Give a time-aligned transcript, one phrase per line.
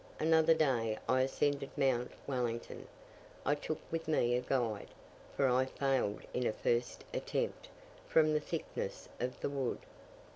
[0.19, 2.87] Another day I ascended Mount Wellington;
[3.45, 4.87] I took with me a guide,
[5.37, 7.69] for I failed in a first attempt,
[8.07, 9.77] from the thickness of the wood.